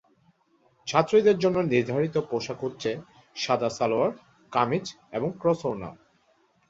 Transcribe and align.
ছাত্রীদের 0.87 1.37
জন্য 1.39 1.57
নির্ধারিত 1.65 2.15
পোশাক 2.29 2.57
হচ্ছে 2.61 2.89
সাদা 3.35 3.69
সালোয়ার, 3.69 4.11
কামিজ 4.51 4.85
এবং 5.13 5.29
ক্রস 5.39 5.61
ওড়না। 5.65 5.89